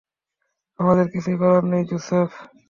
আমাদের 0.79 1.05
কিছুই 1.13 1.37
করার 1.41 1.63
নেই, 1.71 1.83
জোসেফ। 1.89 2.29